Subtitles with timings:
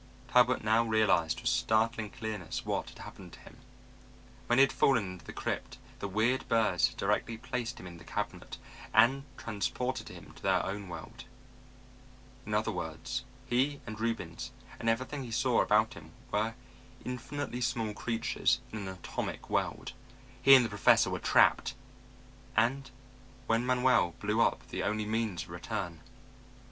[0.31, 3.57] Talbot now realized with startling clearness what had happened to him.
[4.47, 7.99] When he had fallen into the crypt the weird birds had directly placed him in
[7.99, 8.57] the cabinet
[8.95, 11.25] and transported him to their own world.
[12.47, 16.55] In other words, he and Reubens and everything he saw about him were
[17.05, 19.93] infinitely small creatures in an atom world.
[20.41, 21.75] He and the Professor were trapped!
[22.57, 22.89] And
[23.45, 25.99] when Manuel blew up the only means of return....